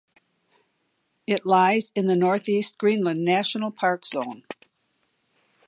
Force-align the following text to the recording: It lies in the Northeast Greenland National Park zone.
It 1.27 1.45
lies 1.45 1.91
in 1.93 2.07
the 2.07 2.15
Northeast 2.15 2.79
Greenland 2.79 3.23
National 3.23 3.69
Park 3.69 4.03
zone. 4.03 4.41